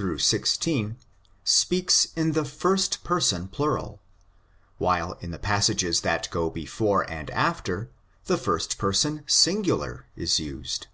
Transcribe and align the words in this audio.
6 0.00 0.22
16 0.22 0.96
speaks 1.42 2.06
in 2.14 2.30
the 2.30 2.44
first 2.44 3.02
person 3.02 3.48
plural, 3.48 4.00
while 4.76 5.14
in 5.14 5.32
the 5.32 5.40
passages 5.40 6.02
that 6.02 6.30
go 6.30 6.48
before 6.48 7.02
and 7.10 7.30
after 7.30 7.90
the 8.26 8.38
first 8.38 8.78
person 8.78 9.24
singular 9.26 10.06
is 10.14 10.38
used. 10.38 10.86